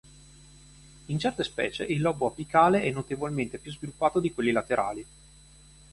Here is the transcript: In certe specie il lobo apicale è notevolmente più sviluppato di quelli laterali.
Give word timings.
In 1.09 1.19
certe 1.19 1.43
specie 1.43 1.83
il 1.85 2.01
lobo 2.01 2.25
apicale 2.25 2.81
è 2.81 2.89
notevolmente 2.89 3.59
più 3.59 3.71
sviluppato 3.71 4.19
di 4.19 4.33
quelli 4.33 4.51
laterali. 4.51 5.05